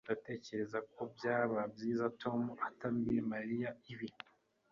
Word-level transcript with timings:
Ndatekereza 0.05 0.77
ko 0.93 1.01
byaba 1.15 1.59
byiza 1.73 2.05
Tom 2.21 2.41
atabwiye 2.67 3.21
Mariya 3.33 3.69
ibi. 3.93 4.07